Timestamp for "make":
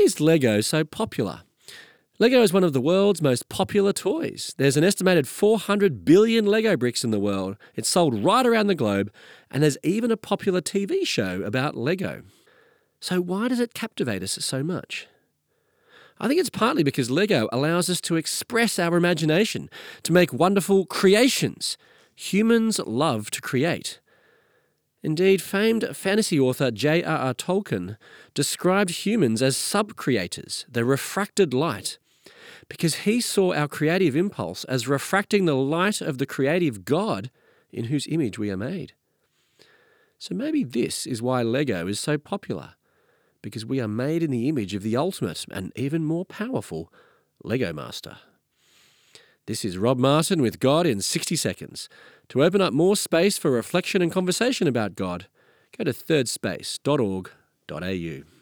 20.12-20.32